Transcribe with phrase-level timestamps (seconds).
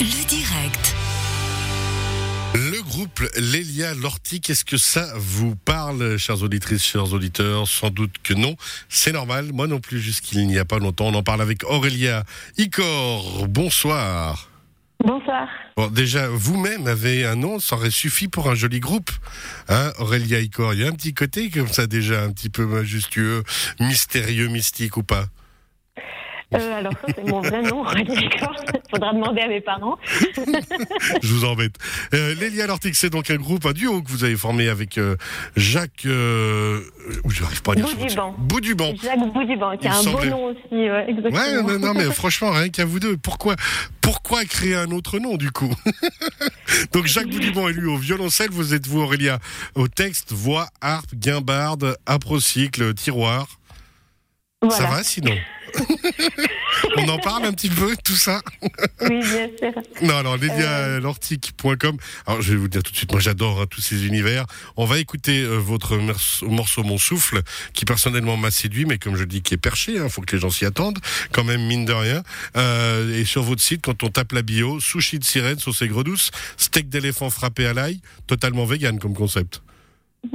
[0.00, 0.94] Le direct.
[2.54, 7.68] Le groupe Lélia Lorty, qu'est-ce que ça vous parle, chères auditrices, chers auditeurs?
[7.68, 8.56] Sans doute que non.
[8.88, 11.06] C'est normal, moi non plus, jusqu'il n'y a pas longtemps.
[11.06, 12.24] On en parle avec Aurélia
[12.58, 13.46] Icor.
[13.46, 14.50] Bonsoir.
[14.98, 15.46] Bonsoir.
[15.76, 19.12] Bon, déjà, vous-même avez un nom, ça aurait suffi pour un joli groupe.
[19.68, 22.66] Hein, Aurélia Icor, il y a un petit côté comme ça déjà, un petit peu
[22.66, 23.44] majestueux,
[23.78, 25.26] mystérieux, mystique ou pas?
[26.54, 28.28] Euh, alors ça, c'est mon vrai nom, Aurélie.
[28.90, 29.96] Faudra demander à mes parents.
[31.22, 31.74] Je vous embête.
[32.12, 35.16] Euh, Lélia Lortic, c'est donc un groupe, un duo que vous avez formé avec euh,
[35.56, 36.06] Jacques.
[36.06, 36.80] Euh,
[37.24, 37.88] où j'arrive pas à nom.
[37.88, 38.34] Bouduban.
[38.38, 38.94] Bouduban.
[39.02, 40.30] Jacques Bouduban, qui a un semblait.
[40.30, 41.38] beau nom aussi, ouais, exactement.
[41.38, 43.16] Ouais, non, non, mais franchement, rien qu'à vous deux.
[43.16, 43.56] Pourquoi,
[44.00, 45.74] pourquoi créer un autre nom, du coup?
[46.92, 48.50] Donc, Jacques Bouduban est lui au violoncelle.
[48.50, 49.38] Vous êtes vous, Aurélia,
[49.74, 53.46] au texte, voix, harpe, guimbarde, aprocycle, tiroir.
[54.68, 54.84] Voilà.
[54.84, 55.34] Ça va sinon
[56.96, 58.40] On en parle un petit peu, tout ça
[59.00, 59.72] Oui, bien sûr.
[60.02, 61.96] Non, alors, lélialortic.com.
[62.26, 64.46] Alors, je vais vous dire tout de suite, moi j'adore hein, tous ces univers.
[64.76, 65.98] On va écouter euh, votre
[66.42, 70.08] morceau Mon Souffle, qui personnellement m'a séduit, mais comme je dis, qui est perché, il
[70.08, 70.98] faut que les gens s'y attendent,
[71.32, 72.22] quand même, mine de rien.
[72.56, 76.04] Euh, et sur votre site, quand on tape la bio, sushi de sirène, sauce aigre
[76.04, 79.62] douce, steak d'éléphant frappé à l'ail, totalement vegan comme concept.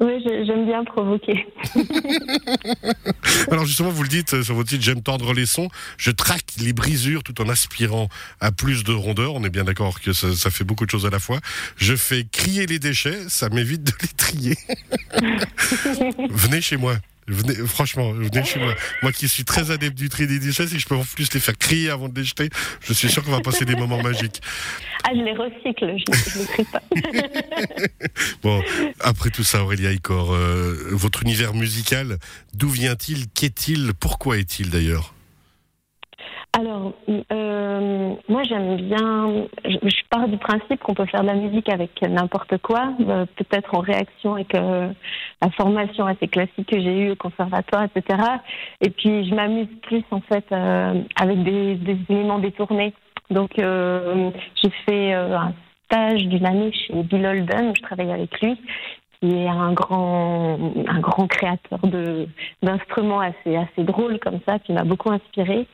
[0.00, 1.46] Oui, j'aime bien provoquer.
[3.50, 6.44] Alors justement, vous le dites euh, sur votre site, j'aime tordre les sons, je traque
[6.60, 8.08] les brisures tout en aspirant
[8.40, 9.34] à plus de rondeur.
[9.34, 11.40] On est bien d'accord que ça, ça fait beaucoup de choses à la fois.
[11.76, 14.56] Je fais crier les déchets, ça m'évite de les trier.
[16.30, 16.96] venez chez moi.
[17.28, 18.74] Venez, franchement, venez chez moi.
[19.02, 21.40] Moi qui suis très adepte du tri des déchets, si je peux en plus les
[21.40, 22.48] faire crier avant de les jeter,
[22.80, 24.40] je suis sûr qu'on va passer des moments magiques.
[25.04, 26.82] Ah, je les recycle, je je les trie pas.
[28.42, 28.62] Bon,
[29.00, 32.18] après tout ça, Aurélia Icor, euh, votre univers musical,
[32.54, 35.14] d'où vient-il Qu'est-il Pourquoi est-il d'ailleurs?
[36.54, 41.34] Alors, euh, moi j'aime bien, je, je pars du principe qu'on peut faire de la
[41.34, 44.90] musique avec n'importe quoi, euh, peut-être en réaction avec euh,
[45.40, 48.18] la formation assez classique que j'ai eue au conservatoire, etc.
[48.82, 52.92] Et puis je m'amuse plus en fait euh, avec des, des éléments détournés.
[53.30, 54.30] Donc euh,
[54.62, 55.54] j'ai fait euh, un
[55.86, 58.58] stage d'une année chez Bill Holden, je travaillais avec lui
[59.22, 60.58] qui est un grand,
[60.88, 61.78] un grand créateur
[62.60, 65.68] d'instruments assez assez drôles comme ça, qui m'a beaucoup inspiré.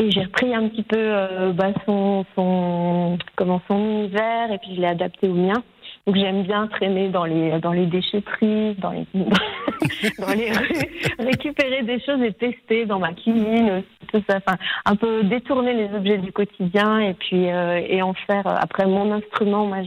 [0.00, 4.74] Et j'ai repris un petit peu euh, bah, son son comment son univers et puis
[4.76, 5.62] je l'ai adapté au mien.
[6.06, 9.06] Donc j'aime bien traîner dans les dans les déchetteries, dans les
[10.18, 13.82] dans les rues, récupérer des choses et tester dans ma cuisine
[14.12, 14.38] tout ça.
[14.38, 18.56] Enfin, un peu détourner les objets du quotidien et puis euh, et en faire euh,
[18.58, 19.66] après mon instrument.
[19.66, 19.78] Moi,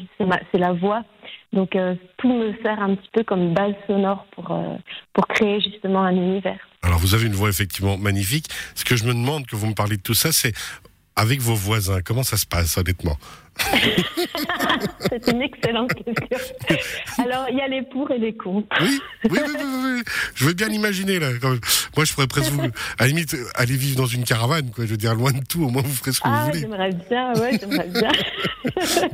[0.52, 1.04] c'est la voix.
[1.54, 4.76] Donc euh, tout me sert un petit peu comme base sonore pour euh,
[5.14, 6.68] pour créer justement un univers.
[7.01, 8.47] Vous avez une voix effectivement magnifique.
[8.75, 10.53] Ce que je me demande que vous me parlez de tout ça, c'est
[11.16, 13.17] avec vos voisins, comment ça se passe honnêtement?
[15.09, 16.38] C'est une excellente question.
[17.17, 18.67] Alors il y a les pour et les contre.
[18.81, 19.53] oui oui, oui,
[19.97, 20.03] oui.
[20.35, 21.28] Je veux bien l'imaginer là.
[21.95, 24.85] Moi, je pourrais presque vous, à la limite, aller vivre dans une caravane, quoi.
[24.85, 26.59] Je veux dire, loin de tout, au moins vous ferez ce que Ah, vous voulez.
[26.62, 28.12] j'aimerais bien, ouais, j'aimerais bien.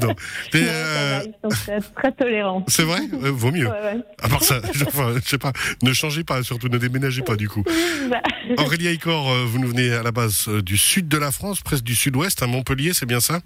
[0.01, 0.13] Non.
[0.53, 2.63] Mais, euh, ils sont très, tolérants.
[2.67, 3.65] c'est vrai, Euh, vaut mieux.
[3.67, 3.97] Ouais, ouais.
[4.21, 7.35] À part ça, je, enfin, je sais pas, ne changez pas, surtout ne déménagez pas
[7.35, 7.63] du coup.
[8.09, 8.21] Bah,
[8.57, 11.61] Aurélia Icor, euh, vous nous venez à la base euh, du sud de la France,
[11.61, 13.39] presque du sud-ouest, à Montpellier, c'est bien ça?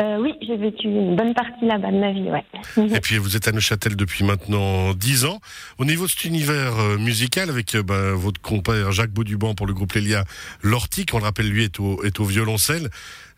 [0.00, 2.44] Euh, oui, j'ai vécu une bonne partie là-bas de ma vie, ouais.
[2.96, 5.40] Et puis vous êtes à Neuchâtel depuis maintenant 10 ans.
[5.78, 9.66] Au niveau de cet univers euh, musical, avec euh, bah, votre compère Jacques Bauduban pour
[9.66, 10.24] le groupe Lélia
[10.62, 12.90] Lortic, on le rappelle, lui est au, est au violoncelle.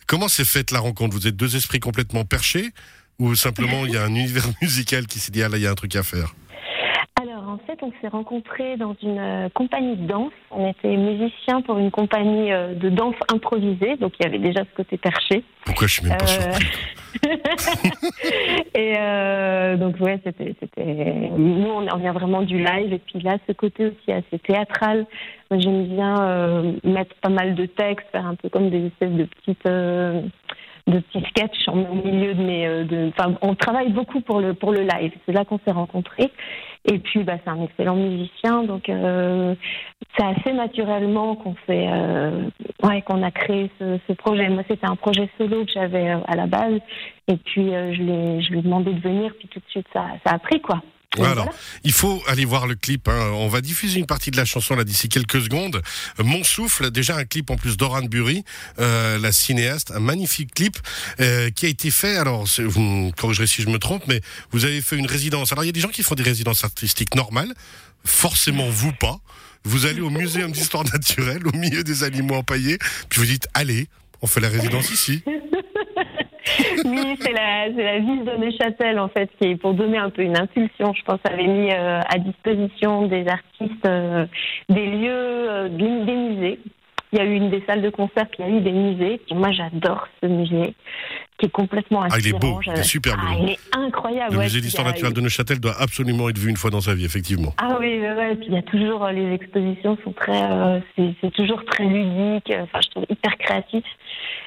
[0.07, 1.15] Comment s'est faite la rencontre?
[1.15, 2.71] Vous êtes deux esprits complètement perchés
[3.19, 5.67] ou simplement il y a un univers musical qui s'est dit ah là il y
[5.67, 6.35] a un truc à faire?
[7.51, 10.33] En fait, on s'est rencontrés dans une euh, compagnie de danse.
[10.51, 14.61] On était musiciens pour une compagnie euh, de danse improvisée, donc il y avait déjà
[14.61, 15.43] ce côté perché.
[15.65, 16.67] Pourquoi je suis même pas Euh, surpris
[18.75, 18.95] et
[19.77, 21.31] donc, ouais, c'était, c'était.
[21.37, 25.07] Nous, on vient vraiment du live, et puis là, ce côté aussi assez théâtral.
[25.51, 29.25] Moi, j'aime bien mettre pas mal de textes, faire un peu comme des espèces de
[29.25, 29.67] petites.
[30.87, 32.67] De petits sketchs en- au milieu de mes.
[32.67, 33.11] euh, de-
[33.43, 35.13] on travaille beaucoup pour le pour le live.
[35.27, 36.31] C'est là qu'on s'est rencontrés.
[36.91, 39.55] Et puis, bah, c'est un excellent musicien, donc euh,
[40.17, 42.45] c'est assez naturellement qu'on fait, euh,
[42.83, 44.49] ouais, qu'on a créé ce, ce projet.
[44.49, 46.81] Moi, c'était un projet solo que j'avais euh, à la base,
[47.29, 49.87] et puis euh, je l'ai, je lui ai demandé de venir, puis tout de suite
[49.93, 50.81] ça, ça a pris quoi.
[51.17, 51.59] Donc, Alors, voilà.
[51.83, 53.09] il faut aller voir le clip.
[53.09, 53.31] hein.
[53.35, 55.83] On va diffuser une partie de la chanson là d'ici quelques secondes.
[56.21, 58.45] Euh, Mon souffle, déjà un clip en plus d'Oran Bury,
[58.79, 60.79] euh, la cinéaste, un magnifique clip
[61.19, 62.17] euh, qui a été fait.
[62.17, 64.21] Alors, c'est- vous me corrigerez si je me trompe, mais
[64.53, 65.51] vous avez fait une résidence.
[65.51, 67.53] Alors, il y a des gens qui font des résidences artistiques normales.
[68.05, 69.19] Forcément, vous pas.
[69.65, 72.79] Vous allez au muséum d'histoire naturelle, au milieu des animaux empaillés,
[73.09, 73.89] puis vous dites allez,
[74.23, 75.23] on fait la résidence ici.
[76.85, 80.37] oui, c'est la, la, ville de Neuchâtel, en fait, qui pour donner un peu une
[80.37, 84.27] impulsion, je pense, avait mis euh, à disposition des artistes euh,
[84.69, 86.59] des lieux, euh, des musées.
[87.13, 88.73] Il y a eu une des salles de concert, puis il y a eu des
[88.73, 89.21] musées.
[89.33, 90.75] moi, j'adore ce musée,
[91.41, 92.17] qui est complètement inspirant.
[92.17, 93.23] Ah, il est beau, il est super beau.
[93.27, 94.35] Ah, il est incroyable.
[94.35, 97.07] Le musée d'histoire naturelle de Neuchâtel doit absolument être vu une fois dans sa vie,
[97.07, 97.55] effectivement.
[97.59, 101.31] Ah oui, ouais, puis il y a toujours, euh, les expositions sont très, euh, c'est
[101.33, 103.85] toujours très ludique, enfin, je trouve hyper créatif.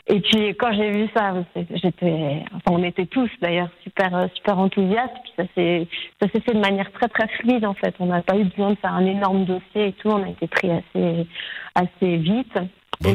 [0.08, 4.60] Et puis, quand j'ai vu ça, j'étais, enfin, on était tous d'ailleurs super, euh, super
[4.60, 5.88] enthousiastes, puis ça s'est,
[6.22, 7.96] ça s'est fait de manière très, très fluide, en fait.
[8.00, 10.48] On n'a pas eu besoin de faire un énorme dossier et tout, on a été
[10.48, 11.26] pris assez,
[11.74, 12.60] assez vite.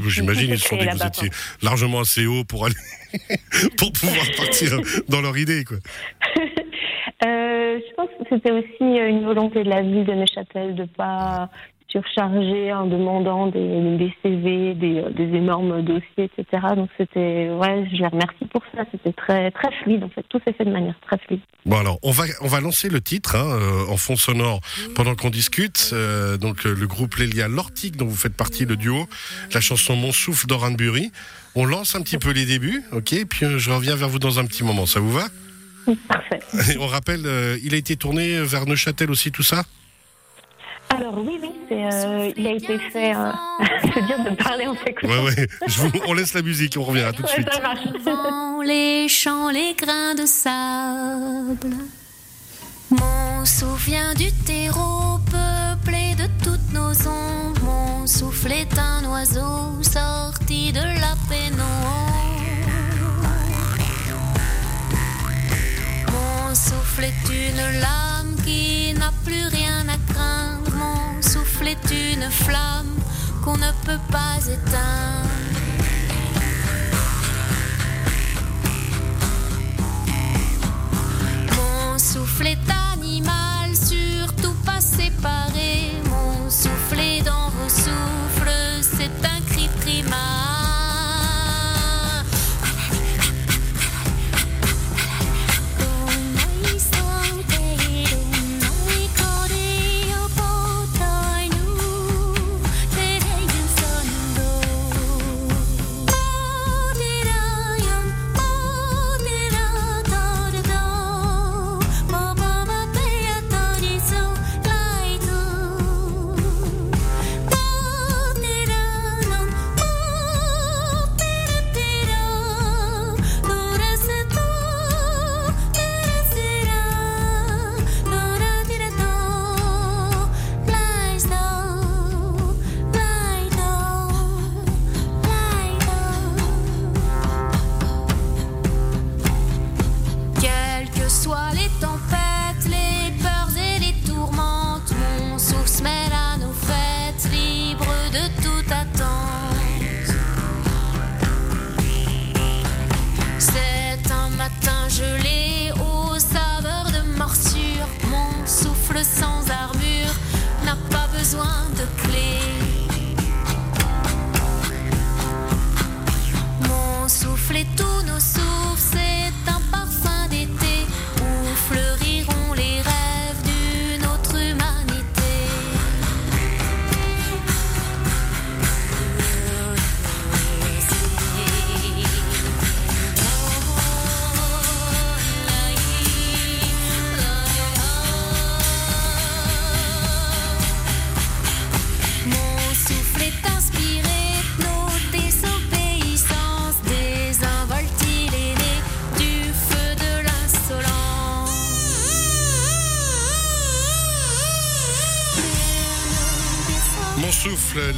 [0.08, 1.30] J'imagine ils se sont dit que vous étiez
[1.62, 2.74] largement assez haut pour aller
[3.76, 5.78] pour pouvoir partir dans leur idée, quoi.
[7.24, 11.50] Euh, je pense que c'était aussi une volonté de la ville de Neuchâtel de pas
[11.90, 16.66] surchargé en demandant des, des CV, des, des, énormes dossiers, etc.
[16.76, 18.82] Donc c'était, ouais, je les remercie pour ça.
[18.92, 20.04] C'était très très fluide.
[20.04, 21.40] En fait, tout s'est fait de manière très fluide.
[21.64, 24.60] Bon alors, on va on va lancer le titre hein, euh, en fond sonore
[24.94, 25.90] pendant qu'on discute.
[25.92, 29.06] Euh, donc euh, le groupe Lélia Lortic, dont vous faites partie, le duo,
[29.52, 31.10] la chanson Mon souffle d'Oran Bury.
[31.54, 34.44] On lance un petit peu les débuts, ok Puis je reviens vers vous dans un
[34.44, 34.84] petit moment.
[34.84, 35.26] Ça vous va?
[36.08, 36.40] Parfait.
[36.78, 37.26] on rappelle,
[37.64, 39.64] il a été tourné vers Neuchâtel aussi, tout ça?
[40.90, 43.14] Alors oui, oui, euh, il a été fait.
[43.14, 43.30] Euh,
[43.82, 45.08] c'est dur de parler en s'écoutant.
[45.08, 46.02] Ouais, ouais.
[46.06, 47.48] on laisse la musique, on revient à tout de suite.
[48.64, 51.76] les champs, les grains de sable.
[52.90, 57.60] Mon souvient du terreau peuplé de toutes nos ombres.
[57.62, 62.08] Mon souffle est un oiseau sorti de la pénombre.
[66.10, 68.07] Mon souffle est une lame
[71.68, 72.94] est une flamme
[73.44, 75.28] qu'on ne peut pas éteindre.
[81.56, 85.92] Mon souffle est animal, surtout pas séparé.
[86.08, 88.07] Mon souffle est dans vos souffles,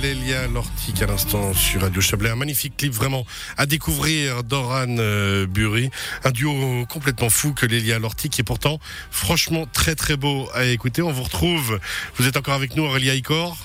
[0.03, 2.31] Lélia Lortic à l'instant sur Radio Chablais.
[2.31, 3.25] Un magnifique clip vraiment
[3.57, 5.89] à découvrir d'Oran euh, Bury.
[6.25, 8.81] Un duo complètement fou que Lélia Lortic est pourtant
[9.13, 11.01] franchement très très beau à écouter.
[11.01, 11.79] On vous retrouve.
[12.17, 13.57] Vous êtes encore avec nous Aurélia Icor?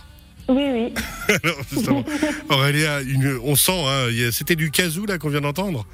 [0.50, 0.94] Oui, oui.
[1.88, 2.04] Alors,
[2.50, 3.00] Aurélia,
[3.44, 5.88] on sent, hein, c'était du kazoo là qu'on vient d'entendre?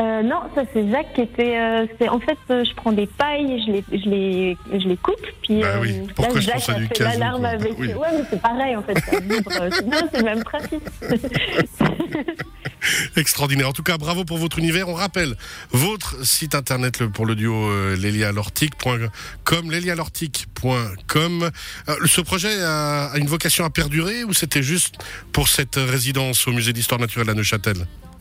[0.00, 1.58] Euh, non, ça c'est Jacques qui était.
[1.58, 5.20] Euh, en fait, euh, je prends des pailles, je les, je les, je les coupe,
[5.42, 6.00] puis bah oui.
[6.16, 7.78] Pourquoi je à du fait l'alarme avec.
[7.78, 7.88] Oui.
[7.88, 9.52] Ouais, mais c'est pareil en fait, ça vibre.
[9.84, 10.88] non, c'est le même principe.
[13.16, 13.68] Extraordinaire.
[13.68, 14.88] En tout cas, bravo pour votre univers.
[14.88, 15.36] On rappelle
[15.70, 21.50] votre site internet pour le duo lelialortic.com, lelialortic.com.
[22.06, 24.94] Ce projet a, a, une vocation à perdurer ou c'était juste
[25.32, 27.86] pour cette résidence au musée d'histoire naturelle à Neuchâtel?